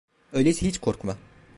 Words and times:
Öyleyse 0.33 0.65
hiç 0.67 0.79
korkma… 0.79 1.17